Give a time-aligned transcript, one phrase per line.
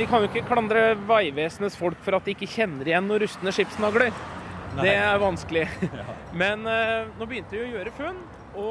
[0.00, 3.52] vi kan jo ikke klandre Vegvesenets folk for at de ikke kjenner igjen noen rustne
[3.52, 4.14] skipsnagler.
[4.78, 5.66] Det er vanskelig.
[6.40, 8.20] Men uh, nå begynte vi å gjøre funn.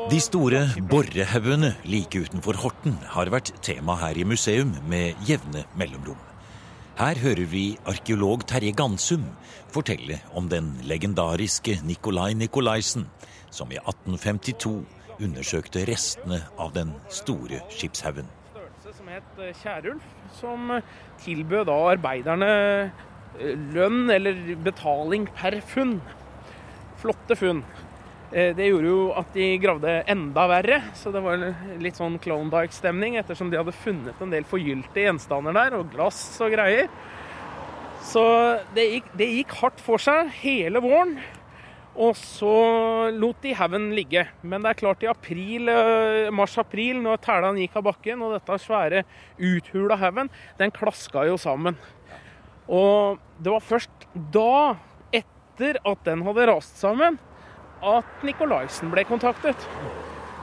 [0.10, 6.18] De store borrehaugene like utenfor Horten har vært tema her i museum med jevne mellomrom.
[7.00, 9.30] Her hører vi arkeolog Terje Gansum
[9.71, 13.05] fortelle om den legendariske Nikolai Nikolaisen,
[13.54, 14.75] som i 1852
[15.21, 18.27] undersøkte restene av den store skipshaugen.
[19.20, 20.04] Het eh, Kjærulf,
[20.38, 20.86] som eh,
[21.19, 22.49] tilbød da arbeiderne
[22.87, 25.97] eh, lønn eller betaling per funn.
[27.01, 27.61] Flotte funn.
[28.29, 31.41] Det gjorde jo at de gravde enda verre, så det var
[31.82, 36.53] litt sånn Klondyke-stemning, ettersom de hadde funnet en del forgylte gjenstander der, og glass og
[36.53, 36.91] greier.
[38.05, 38.22] Så
[38.75, 41.17] det gikk, det gikk hardt for seg hele våren.
[41.98, 44.25] Og så lot de haugen ligge.
[44.42, 48.59] Men det er klart i april, eh, mars-april, når tælan gikk av bakken, og dette
[48.61, 49.03] svære
[49.38, 51.78] uthula haugen, den klaska jo sammen.
[52.70, 54.78] Og det var først da,
[55.11, 57.17] etter at den hadde rast sammen,
[57.81, 59.58] at Nikolaisen ble kontaktet.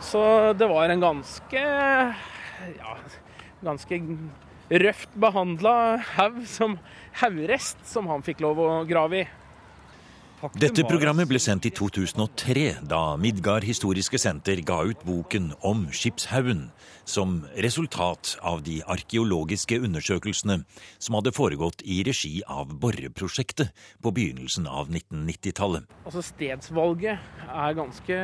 [0.01, 1.63] Så det var en ganske
[2.77, 2.97] ja,
[3.65, 4.01] ganske
[4.71, 6.79] røft behandla haug som
[7.21, 9.27] haurest som han fikk lov å grave i.
[10.37, 16.67] Dette programmet ble sendt i 2003, da Midgard Historiske Senter ga ut boken om Skipshaugen,
[17.09, 20.59] som resultat av de arkeologiske undersøkelsene
[21.01, 23.73] som hadde foregått i regi av Borreprosjektet
[24.05, 25.89] på begynnelsen av 1990-tallet.
[26.05, 28.21] Altså Stedsvalget er ganske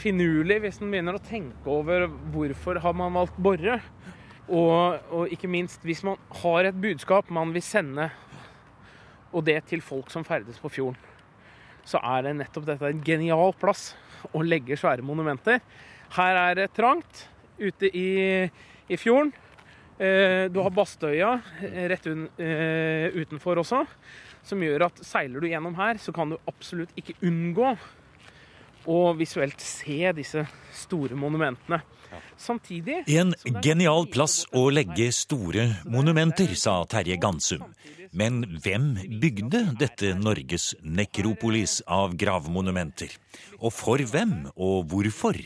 [0.00, 3.82] finurlig hvis en begynner å tenke over hvorfor har man valgt Borre.
[4.48, 8.08] Og, og ikke minst hvis man har et budskap man vil sende,
[9.30, 11.09] og det til folk som ferdes på fjorden
[11.88, 13.92] så er det nettopp dette en genial plass
[14.36, 15.60] å legge svære monumenter.
[16.16, 17.26] Her er det trangt
[17.60, 18.10] ute i,
[18.90, 19.32] i fjorden.
[20.00, 21.34] Eh, du har Bastøya
[21.92, 23.82] rett un, eh, utenfor også,
[24.42, 27.74] som gjør at seiler du gjennom her, så kan du absolutt ikke unngå
[28.88, 30.44] å visuelt se disse
[30.76, 31.80] store monumentene.
[32.40, 37.62] Samtidig En genial plass å legge store monumenter, sa Terje Gansum.
[38.16, 43.12] Men hvem bygde dette Norges nekropolis av gravmonumenter?
[43.60, 45.38] Og for hvem, og hvorfor?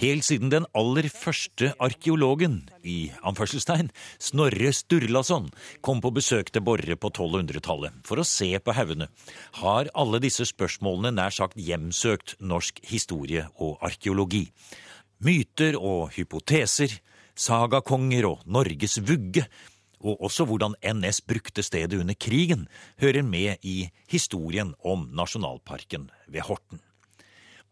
[0.00, 3.90] Helt siden den aller første arkeologen, i anførselstegn,
[4.22, 5.50] Snorre Sturlason,
[5.84, 9.10] kom på besøk til Borre på 1200-tallet for å se på haugene,
[9.60, 14.46] har alle disse spørsmålene nær sagt hjemsøkt norsk historie og arkeologi.
[15.22, 16.96] Myter og hypoteser,
[17.38, 19.46] sagakonger og Norges vugge,
[20.02, 22.66] og også hvordan NS brukte stedet under krigen,
[22.98, 26.82] hører med i historien om nasjonalparken ved Horten.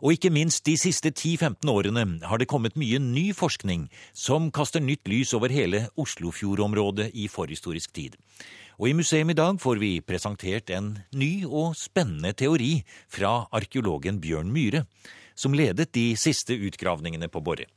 [0.00, 4.80] Og ikke minst de siste 10-15 årene har det kommet mye ny forskning som kaster
[4.80, 8.16] nytt lys over hele Oslofjordområdet i forhistorisk tid.
[8.80, 12.78] Og i museum i dag får vi presentert en ny og spennende teori
[13.12, 14.86] fra arkeologen Bjørn Myhre,
[15.36, 17.68] som ledet de siste utgravningene på Borre.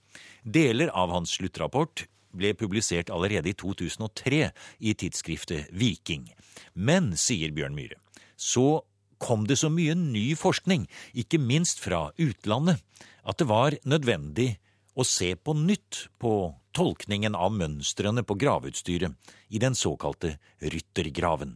[0.48, 4.48] Deler av hans sluttrapport ble publisert allerede i 2003
[4.80, 6.30] i tidsskriftet Viking.
[6.74, 8.00] Men, sier Bjørn Myhre,
[8.40, 8.80] så
[9.24, 12.84] kom det så mye ny forskning, ikke minst fra utlandet,
[13.24, 14.58] at det var nødvendig
[14.94, 21.56] å se på nytt på tolkningen av mønstrene på gravutstyret i den såkalte ryttergraven.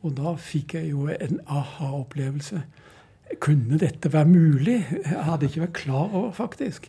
[0.00, 2.62] Og da fikk jeg jo en aha-opplevelse.
[3.42, 4.78] Kunne dette være mulig?
[5.04, 6.88] Jeg hadde ikke vært klar over, faktisk,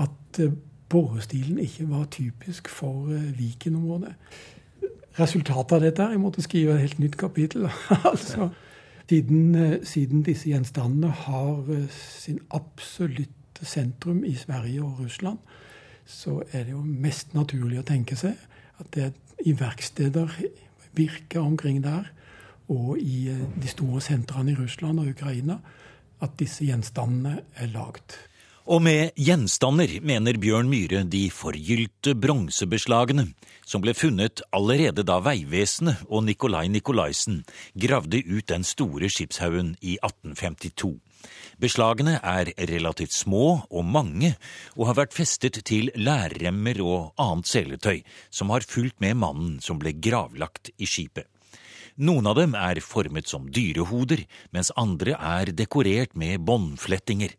[0.00, 0.54] at eh,
[0.90, 4.14] borestilen ikke var typisk for eh, Viken-området.
[5.16, 7.68] Resultatet av dette er jeg måtte skrive et helt nytt kapittel.
[8.10, 8.50] altså,
[9.08, 15.38] siden, eh, siden, disse gjenstandene har sin absolutte sentrum i Sverige og Russland,
[16.06, 18.36] så er det jo mest naturlig å tenke seg
[18.78, 19.12] at det
[19.44, 20.30] i verksteder
[20.96, 22.12] virker omkring der,
[22.68, 25.60] og i eh, de store sentrene i Russland og Ukraina
[26.24, 28.16] at disse gjenstandene er lagd.
[28.66, 33.28] Og med gjenstander mener Bjørn Myhre de forgylte bronsebeslagene
[33.62, 37.44] som ble funnet allerede da Vegvesenet og Nikolai Nikolaisen
[37.78, 40.96] gravde ut den store skipshaugen i 1852.
[41.62, 44.34] Beslagene er relativt små og mange,
[44.74, 48.02] og har vært festet til lærremmer og annet seletøy
[48.34, 51.30] som har fulgt med mannen som ble gravlagt i skipet.
[52.02, 57.38] Noen av dem er formet som dyrehoder, mens andre er dekorert med båndflettinger.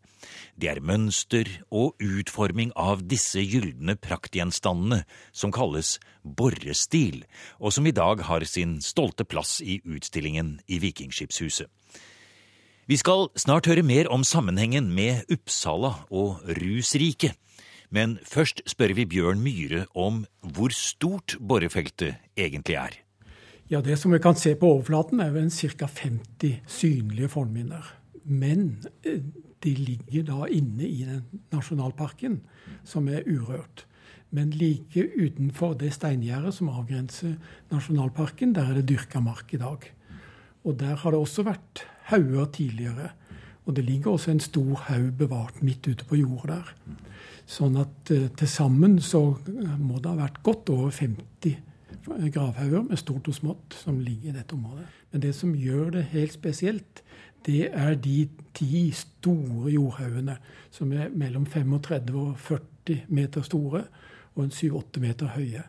[0.56, 7.24] Det er mønster og utforming av disse gylne praktgjenstandene som kalles borrestil,
[7.58, 11.68] og som i dag har sin stolte plass i utstillingen i Vikingskipshuset.
[12.88, 17.36] Vi skal snart høre mer om sammenhengen med Uppsala og rusriket.
[17.92, 22.96] Men først spør vi Bjørn Myhre om hvor stort borefeltet egentlig er.
[23.68, 25.86] Ja, Det som vi kan se på overflaten, er vel ca.
[25.86, 27.84] 50 synlige fornminner.
[28.24, 29.20] Men eh,
[29.64, 32.40] de ligger da inne i den nasjonalparken,
[32.86, 33.86] som er urørt.
[34.30, 37.38] Men like utenfor det steingjerdet som avgrenser
[37.72, 39.86] nasjonalparken, der er det dyrka mark i dag.
[40.64, 43.12] Og der har det også vært hauger tidligere.
[43.66, 46.74] Og det ligger også en stor haug bevart midt ute på jordet der.
[47.48, 49.22] Sånn at eh, til sammen så
[49.80, 51.56] må det ha vært godt over 50
[52.32, 54.86] gravhauger med stort og smått som ligger i dette området.
[55.12, 57.02] Men det som gjør det helt spesielt,
[57.46, 60.36] det er de ti store jordhaugene
[60.74, 63.84] som er mellom 35 og 40 meter store
[64.34, 65.64] og en 7-8 meter høye.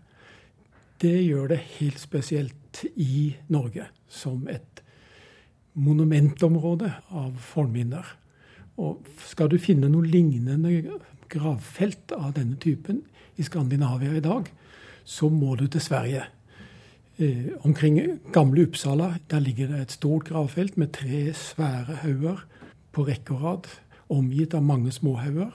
[1.01, 4.83] Det gjør det helt spesielt i Norge som et
[5.79, 8.15] monumentområde av fornminner.
[8.79, 10.99] Og skal du finne noe lignende
[11.31, 13.03] gravfelt av denne typen
[13.39, 14.49] i Skandinavia i dag,
[15.03, 16.25] så må du til Sverige.
[17.19, 22.45] Eh, omkring gamle Uppsala der ligger det et stort gravfelt med tre svære hauger
[22.91, 23.67] på rekke og rad,
[24.09, 25.51] omgitt av mange småhauger.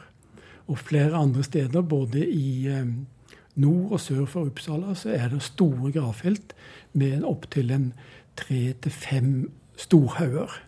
[0.67, 2.85] Og flere andre steder, både i eh,
[3.55, 6.53] nord og sør for Uppsala, så er det store gravfelt
[6.93, 7.73] med opptil
[8.37, 10.61] tre til fem storhauger.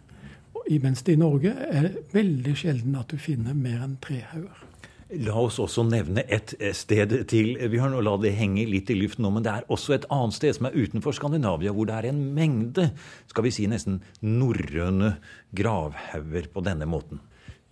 [0.80, 4.64] Mens det i Norge er veldig sjelden at du finner mer enn tre hauger.
[5.06, 9.22] La oss også nevne et sted til, Bjørn, og la det henge litt i luften
[9.22, 9.30] nå.
[9.36, 12.24] Men det er også et annet sted som er utenfor Skandinavia, hvor det er en
[12.34, 12.88] mengde,
[13.30, 15.12] skal vi si nesten norrøne
[15.54, 17.22] gravhauger på denne måten.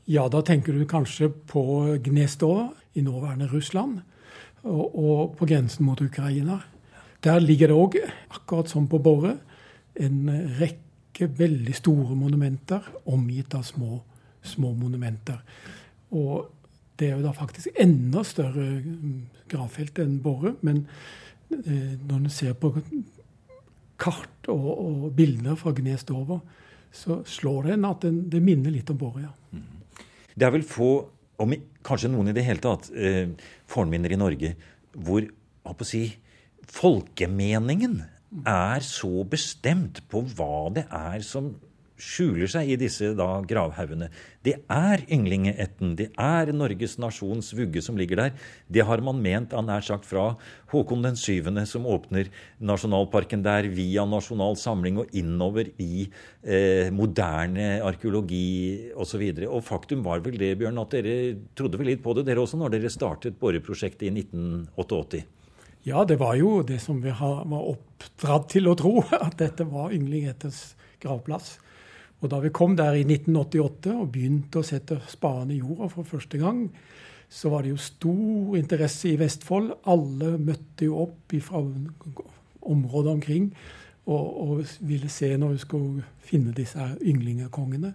[0.06, 1.64] Ja, da tenker du kanskje på
[2.04, 4.02] Gnestova i nåværende Russland,
[4.62, 6.60] og, og på grensen mot Ukraina.
[7.24, 7.98] Der ligger det òg,
[8.30, 9.40] akkurat som på Borre,
[9.98, 10.28] en
[10.60, 14.04] rekke veldig store monumenter omgitt av små,
[14.44, 15.40] små monumenter.
[16.14, 16.52] Og
[17.00, 19.14] det er jo da faktisk enda større mm,
[19.50, 20.54] gravfelt enn Borre.
[20.66, 20.84] Men
[21.50, 22.72] eh, når en ser på
[24.00, 26.38] kart og, og bilder fra Gnestova,
[26.94, 29.32] så slår det en at den, det minner litt om Borre, ja.
[29.50, 29.70] Mm.
[30.34, 30.90] Det er vel få,
[31.42, 31.54] om
[31.86, 33.30] kanskje noen i det hele tatt, eh,
[33.70, 34.54] fornminner i Norge
[34.94, 35.26] hvor
[35.64, 36.04] på å si,
[36.70, 38.00] folkemeningen
[38.46, 41.52] er så bestemt på hva det er som
[42.04, 44.10] skjuler seg i disse da gravhaugene.
[44.44, 45.94] Det er ynglingeætten.
[45.98, 48.34] Det er Norges nasjons vugge som ligger der.
[48.68, 50.34] Det har man ment av nær sagt fra
[50.72, 52.28] Håkon den syvende, som åpner
[52.60, 59.22] nasjonalparken der via Nasjonal Samling og innover i eh, moderne arkeologi osv.
[59.24, 61.16] Og, så og faktum var vel det, Bjørn, at dere
[61.56, 65.24] trodde vel litt på det, dere også, når dere startet boreprosjektet i 1988?
[65.84, 69.92] Ja, det var jo det som vi var oppdratt til å tro, at dette var
[69.92, 70.72] ynglingetters
[71.02, 71.58] gravplass.
[72.24, 76.08] Og da vi kom der i 1988 og begynte å sette spaden i jorda for
[76.08, 76.62] første gang,
[77.28, 79.74] så var det jo stor interesse i Vestfold.
[79.92, 81.60] Alle møtte jo opp fra
[82.64, 83.50] området omkring
[84.06, 87.92] og, og, ville se når vi skulle finne disse ynglingekongene.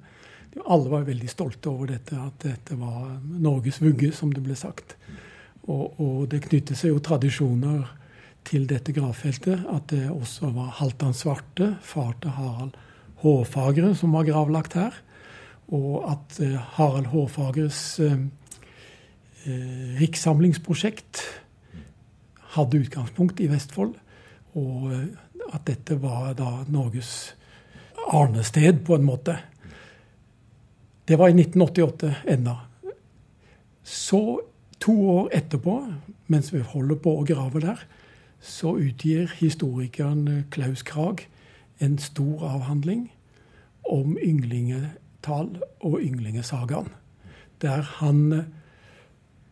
[0.66, 4.94] Alle var veldig stolte over dette, at dette var Norges vugge, som det ble sagt.
[5.70, 7.88] Og, og det knyttet seg jo tradisjoner
[8.46, 9.66] til dette gravfeltet.
[9.74, 12.78] At det også var Halvdan Svarte, far til Harald
[13.24, 14.95] Hårfagre som var gravlagt her.
[15.75, 18.18] Og at eh, Harald Hårfagres eh,
[19.45, 21.24] eh, rikssamlingsprosjekt
[22.56, 23.94] hadde utgangspunkt i Vestfold.
[24.57, 24.89] Og
[25.54, 27.35] at dette var da Norges
[28.09, 29.35] arnested, på en måte.
[31.06, 32.56] Det var i 1988 enda.
[33.83, 34.42] Så,
[34.81, 35.76] to år etterpå,
[36.28, 37.81] mens vi holder på å grave der,
[38.42, 41.26] så utgir historikeren Klaus Krag
[41.80, 43.09] en stor avhandling
[43.90, 46.90] om ynglingetall og ynglingesagaen.
[47.62, 48.48] Der han eh,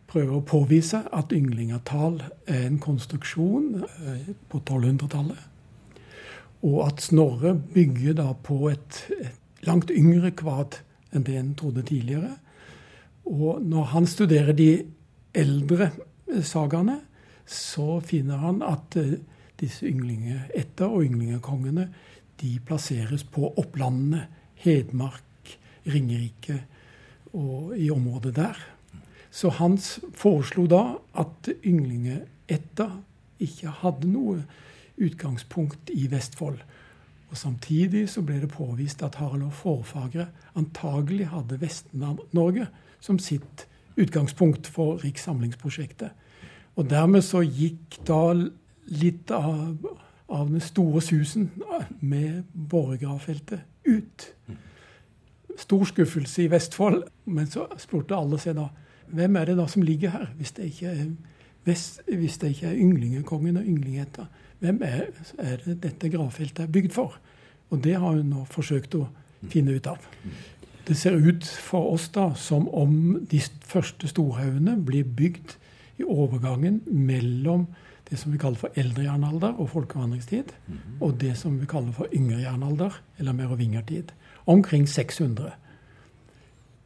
[0.08, 5.40] prøver å påvise at ynglingetall er en konstruksjon eh, på 1200-tallet.
[6.66, 10.80] Og at Snorre bygger da på et, et langt yngre kvad
[11.14, 12.36] enn det en trodde tidligere.
[13.28, 14.70] Og når han studerer de
[15.36, 17.00] eldre eh, sagaene,
[17.48, 18.96] så finner han at
[19.58, 21.86] disse ynglingeætter og ynglingekongene
[22.40, 24.26] de plasseres på opplandene.
[24.58, 26.64] Hedmark, Ringerike
[27.32, 28.58] og i området der.
[29.30, 30.82] Så Hans foreslo da
[31.14, 32.88] at ynglingætta
[33.38, 34.42] ikke hadde noe
[34.98, 36.58] utgangspunkt i Vestfold.
[37.30, 40.28] Og Samtidig så ble det påvist at Harald og Forfagre
[40.58, 42.66] antagelig hadde Vest-Norge
[43.00, 43.66] som sitt
[43.98, 46.10] utgangspunkt for Rikssamlingsprosjektet.
[46.78, 48.32] Og dermed så gikk da
[48.88, 49.76] litt av
[50.28, 51.50] av den store susen
[52.00, 54.26] med Borregaardfeltet ut.
[55.56, 57.02] Stor skuffelse i Vestfold.
[57.24, 58.68] Men så spurte alle seg da
[59.08, 61.06] hvem er det da som ligger her, hvis det ikke er,
[61.64, 64.26] vest, det ikke er ynglingekongen og ynglingeta?
[64.60, 65.06] Hvem er,
[65.38, 67.16] er det dette gravfeltet er bygd for?
[67.70, 69.06] Og det har hun nå forsøkt å
[69.48, 70.04] finne ut av.
[70.88, 75.56] Det ser ut for oss da som om de første storhaugene blir bygd
[76.00, 77.66] i overgangen mellom
[78.10, 80.52] det som vi kaller for eldre jernalder og folkevandringstid,
[81.00, 84.12] og det som vi kaller for yngre jernalder, eller merovingertid.
[84.46, 85.52] Omkring 600.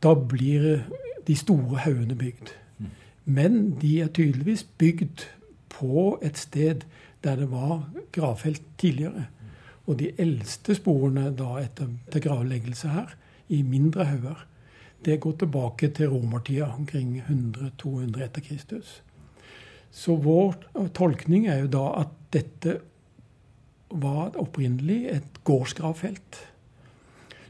[0.02, 0.82] Da blir
[1.26, 2.54] de store haugene bygd.
[3.24, 5.28] Men de er tydeligvis bygd
[5.68, 6.82] på et sted
[7.22, 9.26] der det var gravfelt tidligere.
[9.86, 13.14] Og de eldste sporene da etter, etter gravleggelse her,
[13.48, 14.46] i mindre hauger,
[15.04, 19.02] det går tilbake til romertida, omkring 100-200 etter Kristus.
[19.92, 20.56] Så vår
[20.96, 22.78] tolkning er jo da at dette
[23.92, 26.38] var opprinnelig et gårdsgravfelt.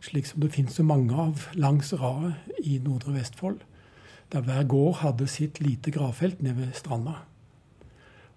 [0.03, 3.61] Slik som det finnes så mange av langs raret i Nordre Vestfold.
[4.35, 7.21] Der hver gård hadde sitt lite gravfelt nede ved stranda.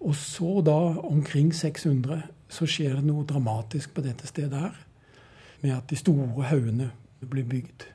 [0.00, 4.78] Og så da, omkring 600, så skjer det noe dramatisk på dette stedet her.
[5.64, 6.92] Med at de store haugene
[7.26, 7.88] blir bygd.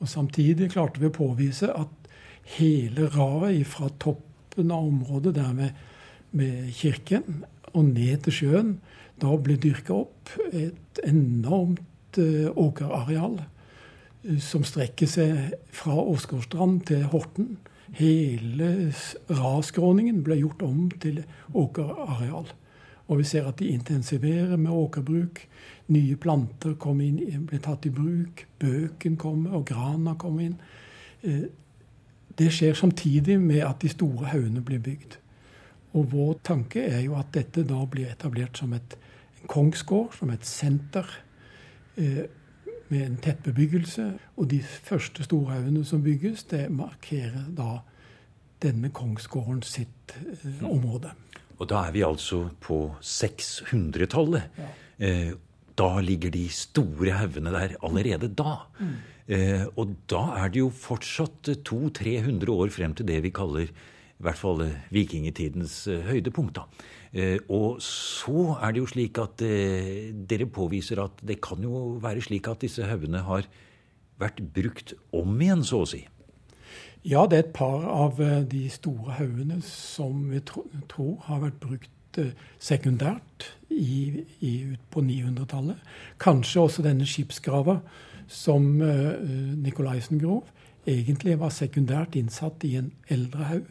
[0.00, 2.12] Og samtidig klarte vi å påvise at
[2.56, 3.90] hele raret fra
[4.50, 5.70] toppen av området der med,
[6.30, 8.80] med kirken og ned til sjøen,
[9.20, 17.04] da ble dyrka opp et enormt uh, åkerareal uh, som strekker seg fra Åsgårdstrand til
[17.12, 17.58] Horten.
[17.94, 18.92] Hele
[19.28, 21.22] rasskråningen ble gjort om til
[21.54, 22.50] åkerareal.
[23.10, 25.40] Og vi ser at de intensiverer med åkerbruk.
[25.90, 28.46] Nye planter inn, ble tatt i bruk.
[28.58, 31.50] Bøken kommer, og grana kommer inn.
[32.40, 35.18] Det skjer samtidig med at de store haugene blir bygd.
[35.92, 38.96] Og vår tanke er jo at dette da blir etablert som et
[39.50, 41.04] kongsgård, som et senter.
[42.00, 42.24] Eh,
[42.90, 44.06] med en tett bebyggelse.
[44.36, 47.82] Og de første storhaugene som bygges, det markerer da
[48.62, 51.12] denne kongsgården sitt eh, område.
[51.60, 54.48] Og da er vi altså på 600-tallet.
[54.58, 54.72] Ja.
[55.06, 55.32] Eh,
[55.78, 58.56] da ligger de store haugene der allerede da.
[58.80, 58.96] Mm.
[59.30, 64.24] Eh, og da er det jo fortsatt 200-300 år frem til det vi kaller i
[64.26, 66.58] hvert fall vikingetidens eh, høydepunkt.
[66.58, 66.88] da.
[67.12, 71.98] Eh, og så er det jo slik at eh, dere påviser at det kan jo
[72.02, 73.48] være slik at disse haugene har
[74.20, 76.04] vært brukt om igjen, så å si.
[77.02, 81.58] Ja, det er et par av eh, de store haugene som vi tror har vært
[81.62, 81.90] brukt
[82.58, 85.78] sekundært i, i, ut på 900-tallet.
[86.22, 87.76] Kanskje også denne skipsgrava
[88.30, 89.18] som uh,
[89.58, 90.46] Nikolaisen grov,
[90.86, 93.68] egentlig var sekundært innsatt i en eldre haug.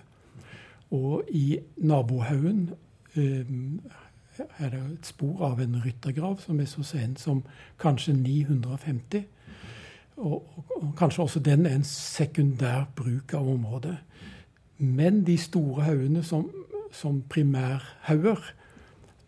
[0.92, 2.70] Og i nabohaugen
[3.16, 3.82] Ehm,
[4.60, 7.42] er det et spor av en ryttergrav som er så sent som
[7.80, 9.26] kanskje 950.
[10.18, 13.98] Og, og, kanskje også den er en sekundær bruk av området.
[14.78, 16.50] Men de store haugene som,
[16.92, 18.54] som primærhauger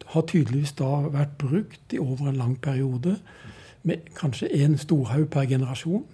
[0.05, 3.17] har tydeligvis da vært brukt i over en lang periode.
[3.83, 6.05] Med kanskje én storhaug per generasjon.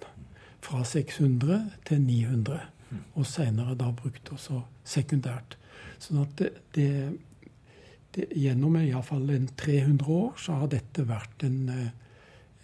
[0.60, 2.60] Fra 600 til 900.
[3.14, 5.58] Og seinere da brukt også sekundært.
[5.98, 7.18] Sånn at det, det
[8.14, 11.90] det, gjennom iallfall 300 år så har dette vært en, eh,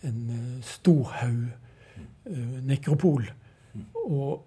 [0.08, 3.22] en eh, storhaug-nekropol.
[3.28, 3.34] Eh,
[4.04, 4.44] Og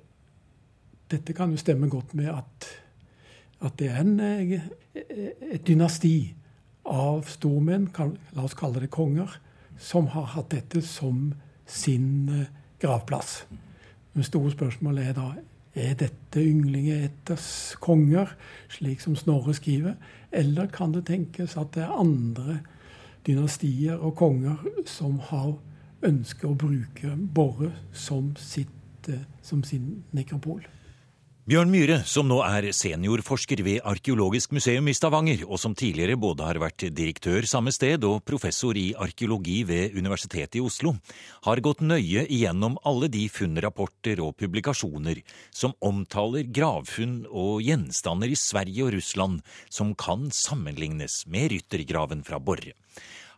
[1.12, 2.68] dette kan jo stemme godt med at,
[3.62, 6.36] at det er en, et dynasti
[6.86, 7.88] av stormenn,
[8.36, 9.40] la oss kalle det konger,
[9.78, 11.34] som har hatt dette som
[11.66, 12.48] sin
[12.82, 13.46] gravplass.
[14.16, 15.32] Det store spørsmålet er da
[15.78, 17.42] er dette ynglinger etter
[17.84, 18.32] konger,
[18.72, 19.94] slik som Snorre skriver?
[20.32, 22.60] Eller kan det tenkes at det er andre
[23.28, 25.54] dynastier og konger som har
[26.06, 30.66] ønsket å bruke Borre som, sitt, eh, som sin nekropol?
[31.48, 36.44] Bjørn Myhre, som nå er seniorforsker ved Arkeologisk museum i Stavanger, og som tidligere både
[36.44, 40.92] har vært direktør samme sted og professor i arkeologi ved Universitetet i Oslo,
[41.48, 45.22] har gått nøye igjennom alle de funnrapporter og publikasjoner
[45.56, 49.40] som omtaler gravfunn og gjenstander i Sverige og Russland
[49.72, 52.76] som kan sammenlignes med ryttergraven fra Borre.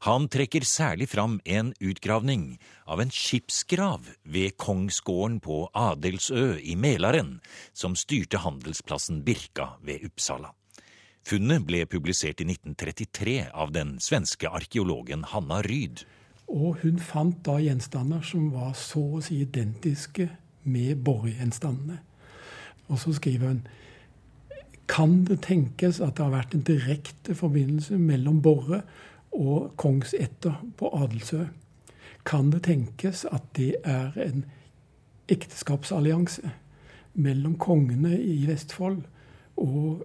[0.08, 2.53] Han trekker særlig fram en utgravning
[2.88, 7.41] av en skipsgrav ved kongsgården på Adelsø i Mälaren,
[7.74, 10.53] som styrte handelsplassen Birka ved Uppsala.
[11.27, 16.06] Funnet ble publisert i 1933 av den svenske arkeologen Hanna Ryd.
[16.48, 20.29] Og hun fant da gjenstander som var så å si identiske
[20.63, 22.00] med borregjenstandene.
[22.88, 23.62] Og så skriver hun
[24.89, 28.82] kan det tenkes at det har vært en direkte forbindelse mellom Borre
[29.31, 31.45] og kongsætter på Adelsø.
[32.25, 34.45] Kan det tenkes at det er en
[35.29, 36.51] ekteskapsallianse
[37.13, 39.01] mellom kongene i Vestfold
[39.57, 40.03] og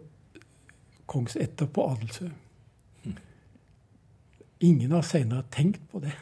[1.07, 2.29] kongsætter på Adelsø?
[4.65, 6.13] ingen har senere tenkt på det.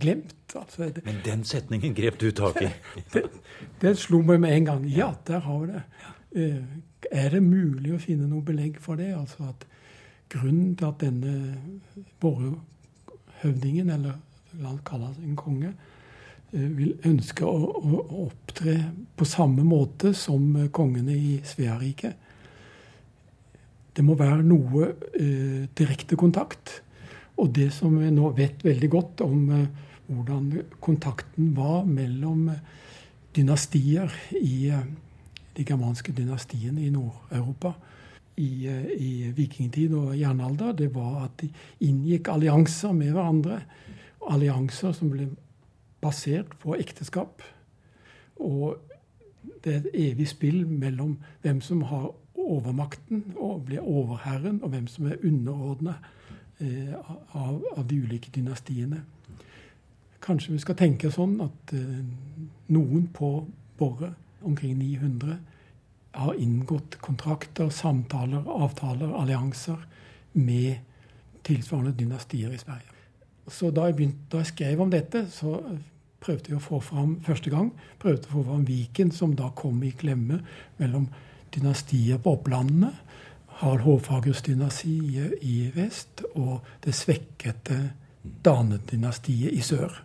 [0.00, 0.34] Glemt.
[0.54, 0.90] Altså.
[1.04, 2.70] Men den setningen grep du tak i?
[3.14, 3.28] den,
[3.80, 4.86] det, slo meg med en gang.
[4.90, 5.82] Ja, der har vi det.
[6.36, 6.62] Eh,
[7.12, 9.12] er det mulig å finne noe belegg for det?
[9.16, 9.67] Altså at
[10.32, 11.34] grunnen til at denne
[12.20, 14.18] borgerhøvdingen, eller
[14.58, 15.72] la han en konge,
[16.52, 18.76] eh, vil ønske å, å, opptre
[19.16, 22.26] på samme måte som kongene i Sveariket.
[23.96, 26.82] Det må være noe eh, direkte kontakt.
[27.38, 29.68] Og det som vi nå vet veldig godt om eh,
[30.08, 30.50] hvordan
[30.82, 32.62] kontakten var mellom eh,
[33.36, 34.86] dynastier i eh,
[35.56, 37.74] de germanske dynastiene i Nord-Europa
[38.38, 41.50] i, i vikingtid og jernalder, det var at de
[41.84, 43.60] inngikk allianser med hverandre.
[44.28, 45.28] Allianser som ble
[46.02, 47.42] basert på ekteskap.
[48.38, 48.78] Og
[49.64, 54.86] det er et evig spill mellom hvem som har overmakten og blir overherren, og hvem
[54.86, 55.98] som er underordna
[56.60, 56.94] eh,
[57.34, 59.02] av, av, de ulike dynastiene.
[60.22, 62.00] Kanskje vi skal tenke sånn at eh,
[62.74, 63.32] noen på
[63.78, 65.38] Borre, omkring 900,
[66.16, 69.78] har inngått kontrakter, samtaler, avtaler, allianser
[70.32, 70.78] med
[71.46, 72.94] tilsvarende dynastier i Sverige.
[73.48, 75.58] Så da jeg, begynte, da jeg skrev om dette, så
[76.20, 77.70] prøvde jeg å få fram første gang
[78.02, 80.40] prøvde å få fram Viken, som da kom i klemme
[80.80, 81.06] mellom
[81.54, 82.92] dynastier på Opplandene,
[83.58, 84.98] Harald Hårfagers dynasti
[85.42, 87.78] i vest og det svekkede
[88.44, 90.02] Dane-dynastiet i sør.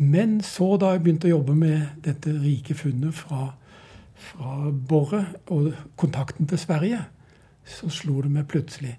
[0.00, 3.52] Men så, da jeg begynte å jobbe med dette rike funnet fra,
[4.20, 7.04] fra Borre og kontakten til Sverige,
[7.66, 8.96] så slo det meg plutselig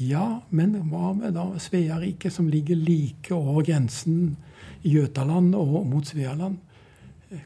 [0.00, 4.38] Ja, men hva med da Sveariket, som ligger like over grensen
[4.82, 6.56] i Jøtaland og mot Svealand?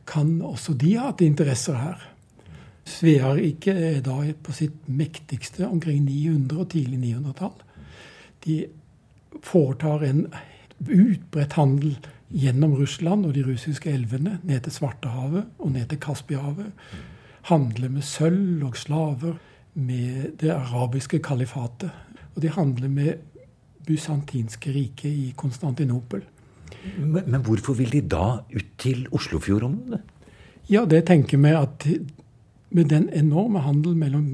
[0.07, 2.05] Kan også de ha hatt interesser her?
[2.87, 7.57] Sveariket er da på sitt mektigste omkring 900- og tidlig 900-tall.
[8.47, 8.61] De
[9.43, 10.27] foretar en
[10.87, 11.97] utbredt handel
[12.31, 16.73] gjennom Russland og de russiske elvene ned til Svartehavet og ned til Kaspihavet.
[17.51, 19.37] Handler med sølv og slaver
[19.75, 21.91] med det arabiske kalifatet.
[22.35, 23.13] Og de handler med
[23.87, 26.25] bysantinske riket i Konstantinopel.
[26.99, 30.01] Men, men, hvorfor vil de da ut til Oslofjordområdet?
[30.71, 31.87] Ja, det tenker vi at
[32.71, 34.27] med den enorme handelen mellom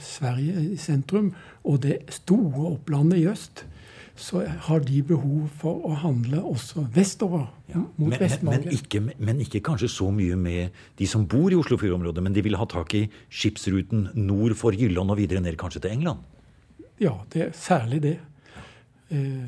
[0.00, 1.32] Sverige i sentrum
[1.64, 3.66] og det store opplandet i øst,
[4.16, 7.46] så har de behov for å handle også vestover.
[7.72, 7.80] Ja.
[7.96, 8.66] mot Vest-Norge.
[8.66, 12.44] Men, ikke, men, ikke kanskje så mye med de som bor i Oslofjordområdet, men de
[12.44, 16.20] vil ha tak i skipsruten nord for Jylland og videre ned kanskje til England?
[17.00, 18.18] Ja, det er særlig det.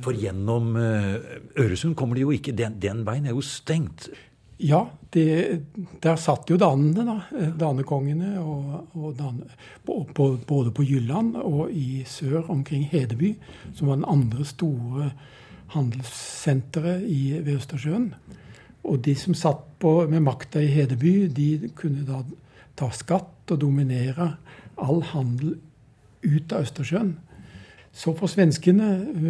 [0.04, 1.14] For gjennom eh,
[1.62, 4.10] Øresund kommer de jo ikke Den, den veien er jo stengt.
[4.62, 5.62] Ja, det,
[6.02, 7.46] der satt jo danene, da.
[7.58, 8.36] Danekongene.
[8.40, 9.48] Og, og dane,
[9.84, 13.34] både på Jylland og i sør omkring Hedeby,
[13.74, 15.10] som var den andre store
[15.74, 17.02] handelssenteret
[17.44, 18.08] ved Østersjøen.
[18.84, 22.22] Og de som satt på, med makta i Hedeby, de kunne da
[22.78, 24.34] ta skatt og dominere
[24.80, 25.56] all handel
[26.24, 27.16] ut av Østersjøen.
[27.94, 28.88] Så for svenskene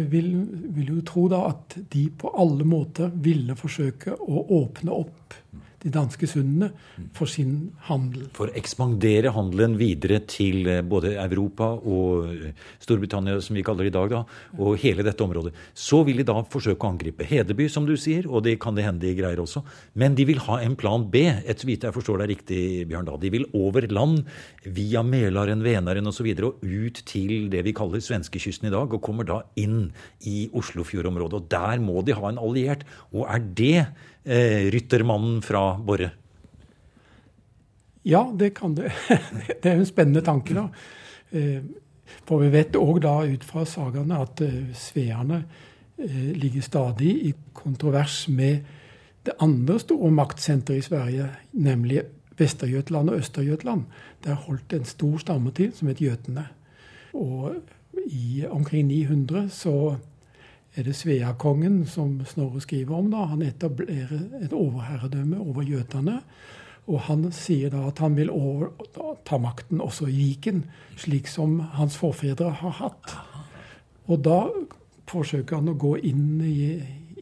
[0.09, 0.31] vil,
[0.73, 5.35] vil jo tro da at de på alle måter ville forsøke å åpne opp
[5.85, 6.71] de danske sundene
[7.15, 8.25] for sin handel.
[8.35, 13.85] For å ekspandere handelen videre til eh, både Europa og eh, Storbritannia, som vi kaller
[13.85, 14.23] det i dag, da,
[14.57, 15.53] og hele dette området.
[15.77, 18.87] Så vil de da forsøke å angripe Hedeby, som du sier, og det kan det
[18.87, 19.61] hende de greier også.
[19.93, 23.11] Men de vil ha en plan B, et så vidt jeg forstår deg riktig, Bjørn
[23.11, 23.19] da.
[23.21, 24.25] De vil over land,
[24.65, 28.89] via Mälaren, Vänaren osv., og, så og ut til det vi kaller svenskekysten i dag,
[28.89, 29.91] og kommer da inn
[30.25, 31.37] i Oslofjordområdet.
[31.37, 32.85] Og der må de ha en alliert.
[33.13, 33.79] Og er det
[34.25, 36.11] eh, ryttermannen fra Borre?
[38.05, 38.91] Ja, det kan det.
[39.61, 40.67] Det er en spennende tanke, da.
[41.31, 41.61] Eh,
[42.25, 45.39] for vi vet òg da ut fra sagaene at sveerne sveene
[45.97, 48.65] eh, ligger stadig i kontrovers med
[49.25, 52.03] det andre store maktsenteret i Sverige, nemlig
[52.37, 53.83] Vestergötland og Østergötland.
[54.23, 56.45] Der holdt en stor stamme til som het jøtene.
[57.13, 57.55] Og
[58.05, 59.95] i omkring 900 så
[60.75, 63.09] er det Sveakongen som Snorre skriver om.
[63.11, 63.25] da.
[63.31, 66.21] Han etablerer et overherredømme over jøtene.
[66.85, 68.69] Og han sier da at han vil over,
[69.25, 70.65] ta makten også i Viken,
[70.97, 73.15] slik som hans forfedre har hatt.
[74.05, 74.43] Og da
[75.09, 76.75] forsøker han å gå inn, i,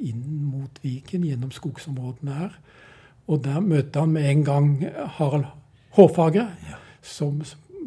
[0.04, 2.58] inn mot Viken gjennom skogsområdene her.
[3.32, 4.70] Og der møter han med en gang
[5.16, 5.48] Harald
[5.96, 6.50] Hårfagre,
[7.02, 7.40] som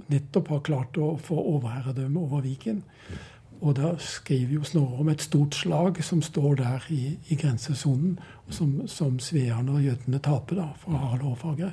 [0.08, 2.84] nettopp har klart å få overherredømme over Viken.
[3.60, 8.18] Og da skriver jo Snorre om et stort slag som står der i, i grensesonen,
[8.50, 11.72] som, som sveerne og jødene taper da, fra Harald Hårfagre.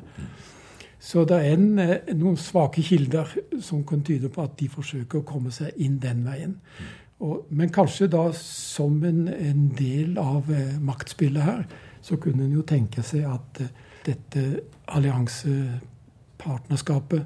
[1.03, 3.27] Så det er en, eh, noen svake kilder
[3.61, 6.61] som kan tyde på at de forsøker å komme seg inn den veien.
[7.23, 11.65] Og, men kanskje da som en, en del av eh, maktspillet her,
[12.03, 13.67] så kunne en jo tenke seg at eh,
[14.03, 14.59] dette
[14.95, 17.25] alliansepartnerskapet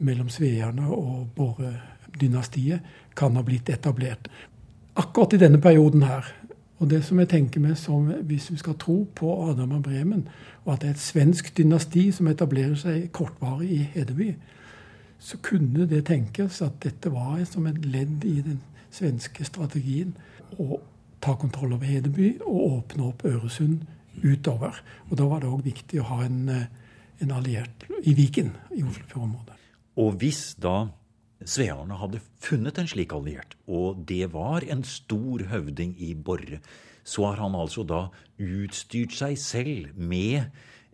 [0.00, 2.80] mellom sveerne og Borre-dynastiet
[3.16, 4.28] kan ha blitt etablert.
[4.96, 6.26] Akkurat i denne perioden her.
[6.80, 10.28] Og det som jeg tenker med som, Hvis vi skal tro på Adam av Bremen,
[10.64, 14.34] og at det er et svensk dynasti som etablerer seg kortvarig i Hedeby,
[15.18, 20.14] så kunne det tenkes at dette var som et ledd i den svenske strategien
[20.58, 20.80] å
[21.20, 23.84] ta kontroll over Hedeby og åpne opp Øresund
[24.24, 24.80] utover.
[25.10, 26.66] Og Da var det òg viktig å ha en, eh,
[27.20, 29.54] en, alliert i Viken, i Oslofjordområdet.
[29.96, 30.88] Og hvis da
[31.48, 36.60] sveerne hadde funnet en slik alliert, og det var en stor høvding i Borre,
[37.04, 38.08] så har han altså da
[38.40, 40.50] utstyrt seg selv med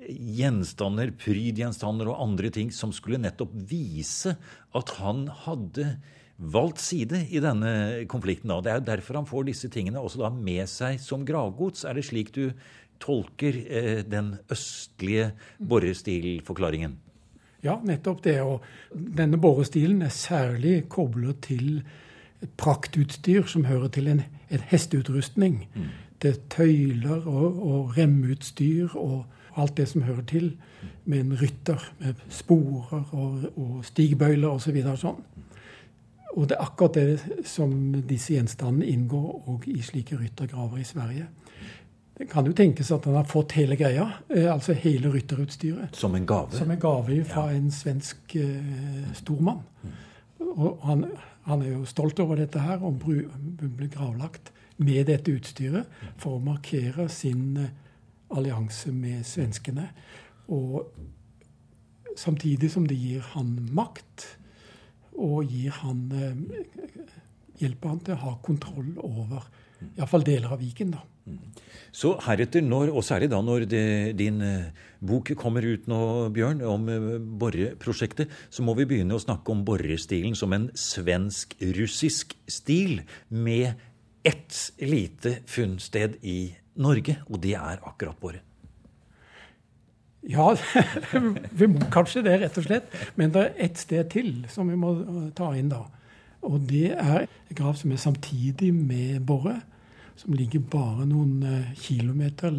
[0.07, 4.37] gjenstander, prydgjenstander og andre ting som skulle nettopp vise
[4.77, 5.89] at han hadde
[6.37, 8.53] valgt side i denne konflikten.
[8.63, 11.87] Det er derfor han får disse tingene også da med seg som gravgods.
[11.89, 12.51] Er det slik du
[13.03, 17.01] tolker eh, den østlige borrestilforklaringen?
[17.67, 18.39] Ja, nettopp det.
[18.43, 21.81] Og denne borestilen er særlig koblet til
[22.43, 25.65] et praktutstyr som hører til en, en hesteutrustning.
[25.75, 25.89] Mm.
[26.23, 29.25] Det er tøyler og, og remutstyr og
[29.57, 30.53] alt det som hører til
[31.05, 34.69] med en rytter, med sporer og, og stigbøyler osv.
[34.69, 35.21] Så videre, sånn.
[36.37, 37.73] Og det er akkurat det som
[38.09, 41.29] disse gjenstandene inngår òg i slike ryttergraver i Sverige.
[42.17, 45.97] Det kan jo tenkes at han har fått hele greia, eh, altså hele rytterutstyret.
[45.97, 46.57] Som en gave?
[46.57, 47.59] Som en gave fra ja.
[47.59, 49.61] en svensk eh, stormann.
[49.83, 49.97] Mm.
[50.47, 51.05] Og han,
[51.45, 56.45] han, er jo stolt over dette her, og blir gravlagt med dette utstyret for å
[56.45, 57.69] markere sin uh,
[58.37, 59.89] allianse med svenskene.
[60.53, 60.89] Og
[62.17, 64.27] samtidig som det gir han makt,
[65.17, 66.65] og gir han eh,
[67.61, 69.47] hjelper han til å ha kontroll over
[69.95, 70.93] iallfall deler av Viken.
[70.93, 71.05] da.
[71.97, 73.85] Så heretter, når, og særlig da når det,
[74.19, 74.69] din eh,
[75.01, 76.01] bok kommer ut nå,
[76.35, 76.87] Bjørn, om
[77.41, 83.75] boreprosjektet, så må vi begynne å snakke om Borre-stilen som en svensk-russisk stil med
[84.27, 88.43] ett lite funnsted i Norge, og det er akkurat Borre.
[90.27, 90.51] Ja,
[91.59, 92.91] vi må kanskje det, rett og slett.
[93.15, 95.85] Men det er ett sted til som vi må eh, ta inn da.
[96.47, 99.61] Og det er grav som er samtidig med Borre
[100.17, 102.55] som ligger bare noen eh, kilometer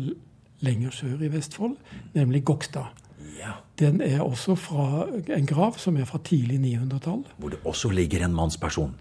[0.65, 1.75] lenger sør i Vestfold,
[2.15, 2.93] nemlig Gokstad.
[3.37, 3.59] Ja.
[3.79, 7.23] Den er også fra en grav som er fra tidlig 900-tall.
[7.37, 8.95] Hvor det også ligger en mannsperson.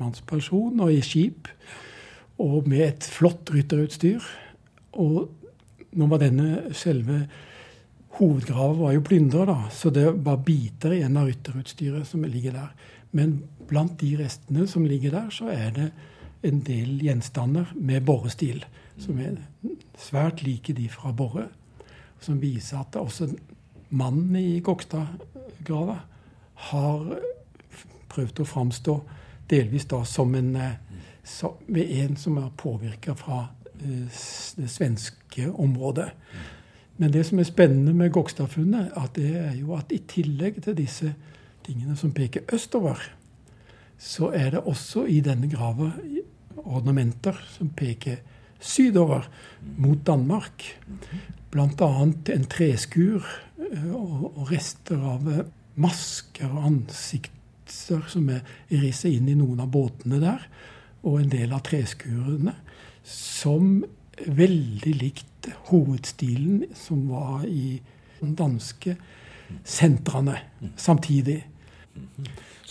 [0.00, 1.50] Mannsperson og i skip.
[2.40, 4.24] Og med et flott rytterutstyr.
[4.92, 5.28] Og
[5.92, 7.26] nå var denne selve
[8.16, 12.72] hovedgraven var jo plyndra, da, så det var biter igjen av rytterutstyret som ligger der.
[13.16, 15.88] Men blant de restene som ligger der, så er det
[16.42, 18.64] en del gjenstander med borestil,
[18.98, 19.38] som er
[19.98, 21.48] svært like de fra Borre.
[22.22, 23.32] Som viser at også
[23.90, 25.98] mannen i Gokstadgrava
[26.70, 27.16] har
[28.12, 28.96] prøvd å framstå
[29.50, 30.54] delvis da som en,
[31.24, 33.44] som, en som er påvirka fra
[33.80, 34.22] eh,
[34.56, 36.08] det svenske området.
[37.00, 40.76] Men det som er spennende med Gokstadfunnet, at det er jo at i tillegg til
[40.78, 41.14] disse
[41.66, 43.00] tingene som peker østover,
[43.98, 45.92] så er det også i denne grava
[46.62, 48.20] ornamenter som peker
[48.62, 49.26] sydover
[49.76, 50.64] mot Danmark.
[51.52, 51.90] Bl.a.
[52.34, 53.26] en treskur
[53.58, 55.44] eh, og rester av eh,
[55.82, 60.44] masker og ansikter som er risset inn i noen av båtene der,
[61.02, 62.54] og en del av treskurene,
[63.02, 63.80] som
[64.22, 67.80] veldig likt hovedstilen som var i
[68.20, 68.94] danske
[69.64, 70.36] sentrene
[70.76, 71.40] samtidig.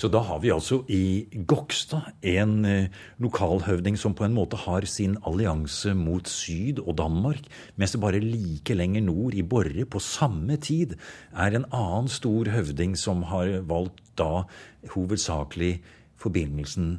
[0.02, 2.88] Så da har vi altså i Gokstad en eh,
[3.22, 7.46] lokalhøvding som på en måte har sin allianse mot Syd og Danmark,
[7.78, 10.96] mens det bare like lenger nord, i Borre, på samme tid,
[11.38, 14.48] er en annen stor høvding som har valgt da
[14.96, 15.76] hovedsakelig
[16.18, 16.96] forbindelsen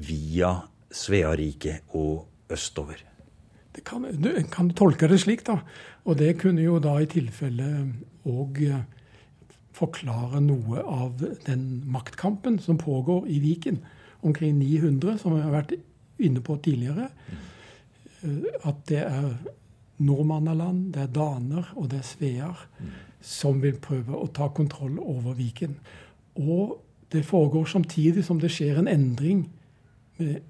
[0.00, 0.54] via
[0.88, 3.04] Sveariket og østover.
[3.84, 5.60] Kan, du kan tolke det slik, da.
[6.08, 7.68] Og det kunne jo da i tilfelle
[8.24, 8.64] òg
[9.72, 13.80] forklare noe av den maktkampen som pågår i Viken
[14.20, 15.74] omkring 900, som vi har vært
[16.22, 17.08] inne på tidligere.
[18.22, 19.32] Eh, at det er
[20.02, 22.62] nordmannaland, det er daner og det er sveer
[23.22, 25.76] som vil prøve å ta kontroll over Viken.
[26.34, 26.78] Og
[27.12, 29.44] det foregår samtidig som det skjer en endring
[30.18, 30.40] med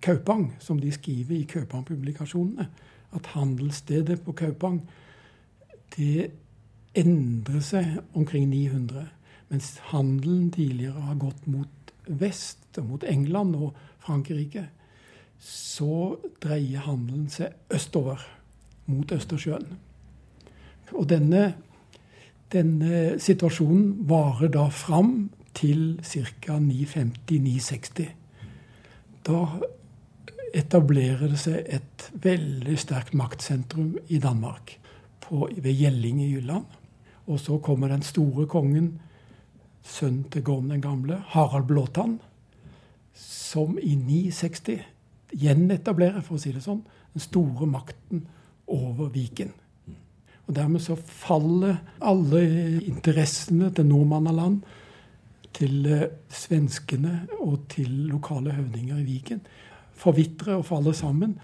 [0.00, 2.68] Kaupang, som de skriver i Kaupang-publikasjonene.
[3.12, 4.80] At handelsstedet på Kaupang
[5.96, 6.30] det
[6.94, 9.06] endre seg omkring 900.
[9.50, 14.68] Mens handelen tidligere har gått mot vest, og mot England og Frankrike.
[15.40, 18.20] så dreier handelen seg østover,
[18.86, 19.78] mot Østersjøen.
[20.92, 21.54] Og denne,
[22.52, 26.58] denne situasjonen varer da fram til ca.
[26.58, 28.10] 950-960.
[29.24, 29.38] Da
[30.54, 34.76] etablerer det seg et veldig sterkt maktsentrum i Danmark,
[35.24, 36.79] på, ved Gjelling i Jylland.
[37.30, 38.96] Og så kommer den store kongen,
[39.86, 42.18] sønnen til Gorm den gamle, Harald Blåtann,
[43.14, 44.82] som i 960
[45.40, 46.82] gjenetablerer, for å si det sånn,
[47.14, 48.26] den store makten
[48.70, 49.54] over Viken.
[50.46, 52.42] Og Dermed så faller alle
[52.82, 54.60] interessene til nordmannaland
[55.54, 59.42] til eh, svenskene og til lokale høvdinger i Viken
[60.00, 61.36] forvitrer og faller sammen.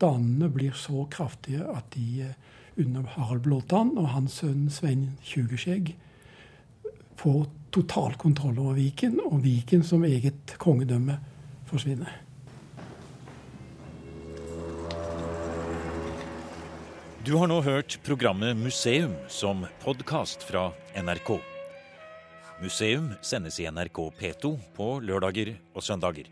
[0.00, 2.34] Danene blir så kraftige at de eh,
[2.80, 5.94] under Harald Blåtann og hans sønn Svein Tjugeskjegg
[7.20, 11.18] får total kontroll over Viken, og Viken som eget kongedømme
[11.70, 12.20] forsvinner.
[17.24, 21.38] Du har nå hørt programmet Museum som podkast fra NRK.
[22.60, 26.28] Museum sendes i NRK P2 på lørdager og søndager.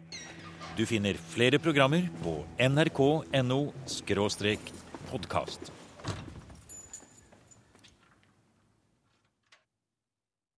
[0.77, 3.63] Du finner flere programmer på nrk.no
[5.11, 5.73] podkast.